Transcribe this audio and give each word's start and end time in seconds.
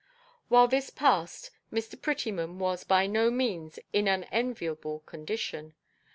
While 0.47 0.67
this 0.67 0.89
passed 0.89 1.51
Mr. 1.71 1.95
Prettyman 1.95 2.57
was 2.57 2.83
by 2.83 3.05
no 3.05 3.29
means 3.29 3.77
in 3.93 4.07
an 4.07 4.23
enviable 4.31 5.01
condition. 5.01 5.75